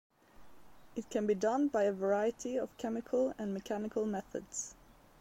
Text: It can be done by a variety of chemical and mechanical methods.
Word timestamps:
It 0.95 1.07
can 1.11 1.27
be 1.27 1.35
done 1.35 1.67
by 1.67 1.83
a 1.83 1.93
variety 1.93 2.57
of 2.57 2.75
chemical 2.77 3.35
and 3.37 3.53
mechanical 3.53 4.03
methods. 4.03 4.73